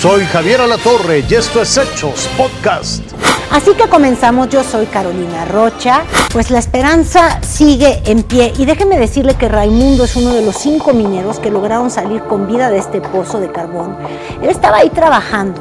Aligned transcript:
Soy 0.00 0.24
Javier 0.24 0.62
Alatorre 0.62 1.22
y 1.28 1.34
esto 1.34 1.60
es 1.60 1.76
Hechos 1.76 2.26
Podcast. 2.34 3.02
Así 3.50 3.74
que 3.74 3.86
comenzamos, 3.86 4.48
yo 4.48 4.64
soy 4.64 4.86
Carolina 4.86 5.44
Rocha, 5.44 6.04
pues 6.32 6.50
la 6.50 6.58
esperanza 6.58 7.42
sigue 7.42 8.00
en 8.06 8.22
pie 8.22 8.54
y 8.56 8.64
déjeme 8.64 8.98
decirle 8.98 9.34
que 9.34 9.50
Raimundo 9.50 10.04
es 10.04 10.16
uno 10.16 10.32
de 10.32 10.42
los 10.42 10.56
cinco 10.56 10.94
mineros 10.94 11.38
que 11.38 11.50
lograron 11.50 11.90
salir 11.90 12.22
con 12.22 12.46
vida 12.46 12.70
de 12.70 12.78
este 12.78 13.02
pozo 13.02 13.40
de 13.40 13.52
carbón. 13.52 13.94
Él 14.40 14.48
estaba 14.48 14.78
ahí 14.78 14.88
trabajando 14.88 15.60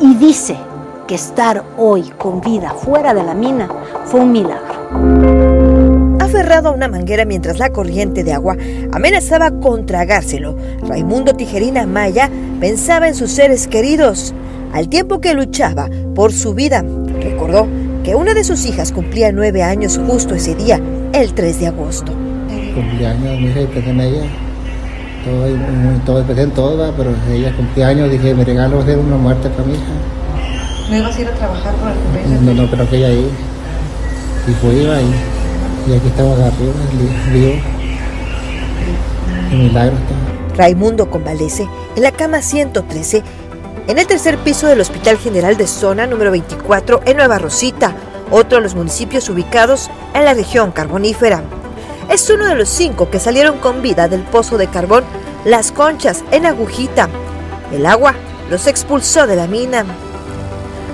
y 0.00 0.14
dice 0.14 0.56
que 1.08 1.16
estar 1.16 1.64
hoy 1.76 2.12
con 2.16 2.40
vida 2.40 2.72
fuera 2.74 3.12
de 3.12 3.24
la 3.24 3.34
mina 3.34 3.68
fue 4.04 4.20
un 4.20 4.30
milagro. 4.30 5.39
Aferrado 6.30 6.68
a 6.68 6.72
una 6.72 6.86
manguera 6.86 7.24
mientras 7.24 7.58
la 7.58 7.70
corriente 7.70 8.22
de 8.22 8.32
agua 8.32 8.56
amenazaba 8.92 9.50
con 9.50 9.84
tragárselo, 9.84 10.56
Raimundo 10.80 11.34
Tijerina 11.34 11.88
Maya 11.88 12.30
pensaba 12.60 13.08
en 13.08 13.16
sus 13.16 13.32
seres 13.32 13.66
queridos, 13.66 14.32
al 14.72 14.88
tiempo 14.88 15.20
que 15.20 15.34
luchaba 15.34 15.90
por 16.14 16.32
su 16.32 16.54
vida. 16.54 16.84
Recordó 17.20 17.66
que 18.04 18.14
una 18.14 18.32
de 18.32 18.44
sus 18.44 18.64
hijas 18.64 18.92
cumplía 18.92 19.32
nueve 19.32 19.64
años 19.64 19.98
justo 20.06 20.36
ese 20.36 20.54
día, 20.54 20.80
el 21.12 21.34
3 21.34 21.58
de 21.58 21.66
agosto. 21.66 22.12
Cumpleaños, 22.76 23.40
mi 23.40 23.48
hija, 23.48 23.90
en 23.90 24.00
ella. 24.00 24.22
Todo, 25.24 25.48
muy, 25.48 25.98
todo, 26.06 26.42
en 26.42 26.50
todo, 26.52 26.94
pero 26.96 27.10
ella 27.28 27.52
cumpleaños, 27.56 28.08
dije, 28.08 28.34
me 28.36 28.44
regalo 28.44 28.78
hacer 28.78 28.98
una 28.98 29.16
muerte 29.16 29.48
para 29.50 29.64
mi 29.64 29.74
hija. 29.74 29.82
¿No 30.90 30.96
ibas 30.96 31.16
a 31.16 31.20
ir 31.22 31.26
a 31.26 31.32
trabajar 31.32 31.74
por 31.74 31.90
el 31.90 31.96
cumpleaños? 31.96 32.42
No, 32.42 32.54
no, 32.54 32.70
pero 32.70 32.88
que 32.88 32.98
ella 32.98 33.08
ahí. 33.08 33.28
Y 34.46 34.52
fue, 34.52 34.74
iba 34.74 34.94
y, 35.02 35.39
y. 37.34 37.62
Un 39.52 39.58
milagro. 39.58 39.96
Raimundo 40.56 41.10
convalece 41.10 41.68
en 41.96 42.02
la 42.02 42.12
cama 42.12 42.42
113 42.42 43.22
en 43.88 43.98
el 43.98 44.06
tercer 44.06 44.38
piso 44.38 44.68
del 44.68 44.80
Hospital 44.80 45.18
General 45.18 45.56
de 45.56 45.66
Zona 45.66 46.06
número 46.06 46.30
24 46.30 47.00
en 47.06 47.16
Nueva 47.16 47.38
Rosita, 47.38 47.94
otro 48.30 48.58
de 48.58 48.62
los 48.62 48.76
municipios 48.76 49.28
ubicados 49.28 49.90
en 50.14 50.24
la 50.24 50.34
región 50.34 50.70
carbonífera. 50.70 51.42
Es 52.08 52.30
uno 52.30 52.46
de 52.46 52.54
los 52.54 52.68
cinco 52.68 53.10
que 53.10 53.18
salieron 53.18 53.58
con 53.58 53.82
vida 53.82 54.06
del 54.06 54.22
pozo 54.22 54.58
de 54.58 54.68
carbón 54.68 55.04
Las 55.44 55.72
Conchas 55.72 56.22
en 56.30 56.46
Agujita. 56.46 57.08
El 57.72 57.86
agua 57.86 58.14
los 58.48 58.66
expulsó 58.66 59.26
de 59.26 59.36
la 59.36 59.48
mina. 59.48 59.84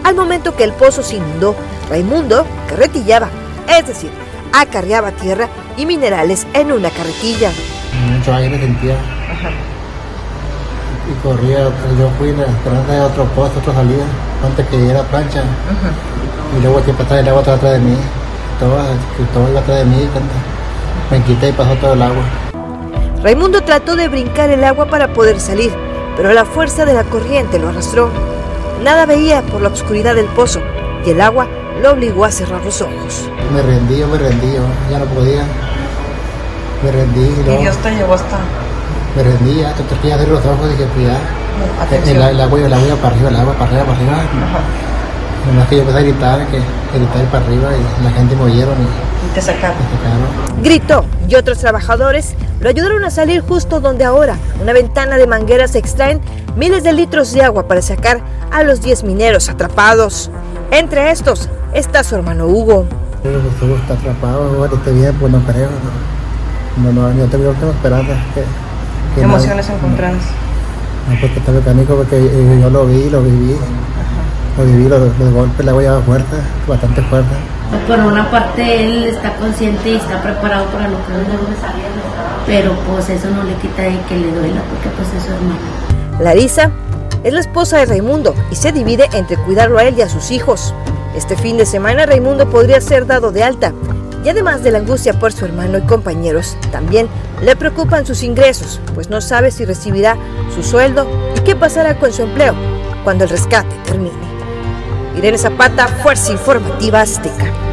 Al 0.05 0.15
momento 0.15 0.56
que 0.56 0.65
el 0.65 0.73
pozo 0.73 1.03
se 1.03 1.17
inundó, 1.17 1.55
Raimundo 1.91 2.47
carretillaba, 2.69 3.28
es 3.69 3.87
decir, 3.87 4.11
acarreaba 4.61 5.12
tierra 5.12 5.49
y 5.77 5.87
minerales 5.87 6.47
en 6.53 6.73
una 6.73 6.91
carretilla. 6.91 7.51
Mucho 8.11 8.35
aire 8.35 8.59
sentía 8.59 8.97
y 11.09 11.23
corría, 11.23 11.59
yo 11.99 12.11
fui 12.19 12.31
esperando 12.31 12.93
de 12.93 13.01
otro 13.01 13.25
pozo, 13.27 13.59
otra 13.59 13.75
salida, 13.75 14.05
antes 14.45 14.67
que 14.67 14.77
llegara 14.77 15.03
la 15.03 15.09
plancha. 15.09 15.43
Y 16.57 16.62
luego 16.62 16.84
que 16.84 16.93
pasaba 16.93 17.21
el 17.21 17.29
agua 17.29 17.41
atrás 17.43 17.62
de 17.62 17.79
mí, 17.79 17.97
todo, 18.59 18.77
todo 19.33 19.59
atrás 19.59 19.79
de 19.79 19.84
mí, 19.84 20.09
me 21.11 21.23
quité 21.23 21.51
y 21.51 21.53
pasó 21.53 21.75
todo 21.77 21.93
el 21.93 22.03
agua. 22.03 22.23
Raimundo 23.23 23.61
trató 23.62 23.97
de 23.97 24.09
brincar 24.09 24.51
el 24.51 24.65
agua 24.65 24.87
para 24.87 25.12
poder 25.12 25.41
salir, 25.41 25.73
pero 26.17 26.33
la 26.33 26.45
fuerza 26.45 26.84
de 26.84 26.95
la 26.95 27.05
corriente 27.05 27.59
lo 27.59 27.69
arrastró. 27.69 28.11
Nada 28.83 29.07
veía 29.07 29.43
por 29.43 29.62
la 29.62 29.69
oscuridad 29.69 30.15
del 30.15 30.27
pozo 30.27 30.61
y 31.05 31.11
el 31.11 31.21
agua 31.21 31.47
lo 31.83 31.93
obligó 31.93 32.25
a 32.25 32.31
cerrar 32.31 32.65
los 32.65 32.81
ojos. 32.81 33.29
Me 33.53 33.63
rendí, 33.63 34.03
me 34.05 34.19
rendí, 34.19 34.53
ya 34.91 34.99
no 34.99 35.05
podía. 35.07 35.45
Me 36.83 36.93
rendí. 36.93 37.21
Y, 37.21 37.63
Dios 37.63 37.77
te 37.79 37.91
llevó 37.91 38.15
hasta 38.15 38.39
me 39.17 39.23
rendía, 39.23 39.73
te 39.73 39.83
que 39.83 40.15
de 40.15 40.27
los 40.27 40.45
ojos 40.45 40.71
y 40.75 40.77
que 40.77 40.85
cuidar. 40.85 41.17
El, 41.91 42.17
el, 42.17 42.23
agua, 42.41 42.61
el 42.61 42.73
agua 42.73 42.97
para 42.97 43.15
arriba, 43.15 43.29
el 43.31 43.37
agua 43.37 43.55
para 43.55 43.65
arriba, 43.71 43.85
para 43.85 43.97
arriba. 43.97 44.17
Nomás 45.47 45.69
que 45.69 45.77
yo 45.77 45.81
empecé 45.83 45.99
a 45.99 46.03
gritar, 46.03 46.47
que, 46.49 46.59
gritar 46.59 47.25
para 47.31 47.47
arriba 47.47 47.71
y 47.73 48.05
la 48.05 48.11
gente 48.11 48.37
me 48.37 48.43
oyeron 48.43 48.75
y, 48.75 49.27
y 49.27 49.35
te 49.35 49.41
sacaron. 49.41 49.77
Sacaron. 49.77 50.62
Gritó 50.62 51.05
y 51.29 51.34
otros 51.37 51.59
trabajadores 51.59 52.34
lo 52.61 52.69
ayudaron 52.69 53.05
a 53.05 53.11
salir 53.11 53.41
justo 53.41 53.81
donde 53.81 54.05
ahora, 54.05 54.37
una 54.61 54.75
ventana 54.75 55.17
de 55.17 55.27
mangueras 55.27 55.75
extraen 55.77 56.21
miles 56.56 56.84
de 56.84 56.93
litros 56.93 57.33
de 57.33 57.43
agua 57.43 57.67
para 57.69 57.81
sacar 57.81 58.21
a 58.53 58.65
los 58.65 58.83
10 58.83 59.05
mineros 59.05 59.49
atrapados. 59.49 60.31
Entre 60.71 61.10
estos 61.10 61.49
está 61.72 62.03
su 62.03 62.16
hermano 62.16 62.47
Hugo. 62.47 62.87
Hugo 63.25 63.77
está 63.77 63.94
atrapado, 63.94 64.50
bueno, 64.59 64.75
está 64.75 64.91
bien, 64.91 65.15
pues 65.15 65.32
no 65.32 65.41
creo. 65.41 65.69
No, 66.82 66.93
no, 66.93 67.09
no, 67.15 67.25
tengo, 67.27 67.53
tengo 67.53 67.72
esperanza. 67.72 68.12
Que, 68.34 68.43
¿Qué 69.15 69.22
emociones 69.22 69.69
encontradas? 69.71 70.22
No, 71.09 71.21
porque 71.21 71.38
está 71.38 71.53
mecánico, 71.53 71.94
porque 71.94 72.16
eh, 72.19 72.59
yo 72.60 72.71
lo 72.71 72.87
vi, 72.87 73.09
lo 73.09 73.22
viví. 73.22 73.56
Lo 74.59 74.65
viví, 74.65 74.88
los, 74.88 75.00
los 75.19 75.32
golpes, 75.32 75.66
la 75.66 75.75
huella 75.75 76.00
fuerte, 76.00 76.37
bastante 76.66 77.03
fuerte. 77.03 77.34
Por 77.87 77.99
una 77.99 78.31
parte 78.31 78.84
él 78.84 79.05
está 79.05 79.34
consciente 79.37 79.91
y 79.91 79.97
está 79.97 80.22
preparado 80.22 80.66
para 80.66 80.88
lo 80.88 80.97
que 81.06 81.12
venga, 81.12 81.37
pero 82.47 82.72
pues 82.91 83.09
eso 83.10 83.28
no 83.31 83.43
le 83.43 83.55
quita 83.55 83.82
de 83.82 84.00
que 84.09 84.16
le 84.16 84.32
duela, 84.32 84.62
porque 84.71 84.88
pues 84.97 85.09
es 85.15 85.25
su 85.25 85.32
hermano. 85.32 85.59
Larisa 86.21 86.71
es 87.26 87.32
la 87.32 87.41
esposa 87.41 87.78
de 87.78 87.87
Raimundo 87.87 88.37
y 88.53 88.54
se 88.54 88.70
divide 88.70 89.09
entre 89.12 89.37
cuidarlo 89.37 89.78
a 89.78 89.84
él 89.84 89.97
y 89.98 90.03
a 90.03 90.09
sus 90.09 90.31
hijos. 90.31 90.72
Este 91.16 91.37
fin 91.37 91.56
de 91.56 91.66
semana 91.66 92.06
Raimundo 92.06 92.48
podría 92.48 92.81
ser 92.81 93.04
dado 93.04 93.32
de 93.32 93.42
alta, 93.42 93.72
y 94.25 94.28
además 94.28 94.62
de 94.62 94.70
la 94.70 94.78
angustia 94.78 95.19
por 95.19 95.32
su 95.32 95.44
hermano 95.44 95.78
y 95.78 95.82
compañeros, 95.82 96.56
también 96.70 97.09
le 97.42 97.56
preocupan 97.56 98.06
sus 98.06 98.22
ingresos, 98.22 98.81
pues 98.94 99.10
no 99.10 99.20
sabe 99.20 99.50
si 99.50 99.64
recibirá 99.64 100.16
su 100.54 100.62
sueldo 100.62 101.09
y 101.37 101.41
qué 101.41 101.56
pasará 101.56 101.98
con 101.98 102.12
su 102.12 102.22
empleo 102.22 102.54
cuando 103.03 103.25
el 103.25 103.31
rescate 103.31 103.75
termine. 103.84 104.14
Irene 105.16 105.38
Zapata, 105.38 105.88
Fuerza 105.88 106.31
Informativa 106.31 107.00
Azteca 107.00 107.66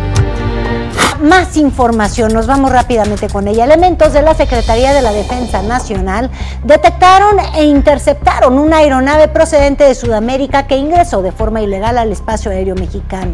más 1.23 1.55
información. 1.55 2.33
Nos 2.33 2.47
vamos 2.47 2.71
rápidamente 2.71 3.29
con 3.29 3.47
ella. 3.47 3.63
Elementos 3.63 4.11
de 4.11 4.21
la 4.21 4.35
Secretaría 4.35 4.93
de 4.93 5.01
la 5.01 5.13
Defensa 5.13 5.61
Nacional 5.63 6.29
detectaron 6.63 7.37
e 7.55 7.63
interceptaron 7.63 8.59
una 8.59 8.77
aeronave 8.77 9.29
procedente 9.29 9.85
de 9.85 9.95
Sudamérica 9.95 10.67
que 10.67 10.75
ingresó 10.75 11.21
de 11.21 11.31
forma 11.31 11.61
ilegal 11.61 11.97
al 11.97 12.11
espacio 12.11 12.51
aéreo 12.51 12.75
mexicano. 12.75 13.31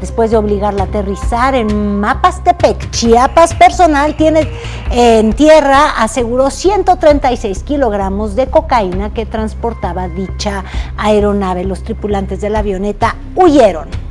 Después 0.00 0.30
de 0.30 0.36
obligarla 0.36 0.84
a 0.84 0.86
aterrizar 0.86 1.56
en 1.56 1.98
Mapastepec, 1.98 2.90
Chiapas, 2.90 3.54
personal 3.54 4.16
tiene 4.16 4.48
en 4.90 5.32
tierra 5.32 5.94
aseguró 5.98 6.48
136 6.48 7.64
kilogramos 7.64 8.36
de 8.36 8.46
cocaína 8.46 9.12
que 9.12 9.26
transportaba 9.26 10.08
dicha 10.08 10.62
aeronave. 10.96 11.64
Los 11.64 11.82
tripulantes 11.82 12.40
de 12.40 12.50
la 12.50 12.60
avioneta 12.60 13.16
huyeron 13.34 14.01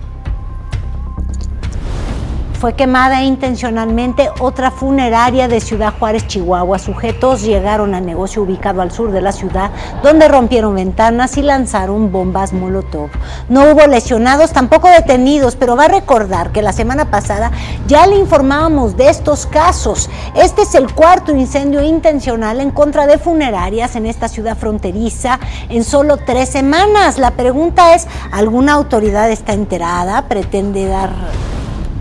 fue 2.61 2.73
quemada 2.75 3.23
intencionalmente 3.23 4.29
otra 4.39 4.69
funeraria 4.69 5.47
de 5.47 5.59
Ciudad 5.59 5.95
Juárez, 5.97 6.27
Chihuahua. 6.27 6.77
Sujetos 6.77 7.41
llegaron 7.41 7.95
al 7.95 8.05
negocio 8.05 8.43
ubicado 8.43 8.83
al 8.83 8.91
sur 8.91 9.11
de 9.11 9.19
la 9.19 9.31
ciudad, 9.31 9.71
donde 10.03 10.27
rompieron 10.27 10.75
ventanas 10.75 11.37
y 11.37 11.41
lanzaron 11.41 12.11
bombas 12.11 12.53
Molotov. 12.53 13.09
No 13.49 13.63
hubo 13.71 13.87
lesionados, 13.87 14.51
tampoco 14.51 14.89
detenidos, 14.89 15.55
pero 15.55 15.75
va 15.75 15.85
a 15.85 15.87
recordar 15.87 16.51
que 16.51 16.61
la 16.61 16.71
semana 16.71 17.09
pasada 17.09 17.49
ya 17.87 18.05
le 18.05 18.19
informábamos 18.19 18.95
de 18.95 19.09
estos 19.09 19.47
casos. 19.47 20.07
Este 20.35 20.61
es 20.61 20.75
el 20.75 20.93
cuarto 20.93 21.35
incendio 21.35 21.81
intencional 21.81 22.59
en 22.59 22.69
contra 22.69 23.07
de 23.07 23.17
funerarias 23.17 23.95
en 23.95 24.05
esta 24.05 24.27
ciudad 24.27 24.55
fronteriza 24.55 25.39
en 25.69 25.83
solo 25.83 26.17
tres 26.17 26.49
semanas. 26.49 27.17
La 27.17 27.31
pregunta 27.31 27.95
es, 27.95 28.07
¿alguna 28.31 28.73
autoridad 28.73 29.31
está 29.31 29.53
enterada? 29.53 30.27
¿Pretende 30.27 30.85
dar 30.85 31.09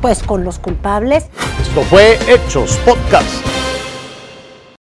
pues 0.01 0.23
con 0.23 0.45
los 0.45 0.59
culpables. 0.59 1.27
Esto 1.61 1.83
fue 1.83 2.19
Hechos 2.29 2.77
Podcast. 2.85 3.50